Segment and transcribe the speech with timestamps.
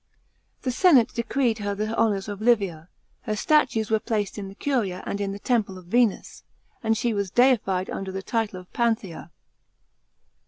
[0.63, 2.89] The senate decreed her the honours of Li via;
[3.21, 6.41] her statues were placed in the curia and in the temple of Venus;
[6.81, 9.29] and she was deified under the title of Panthea.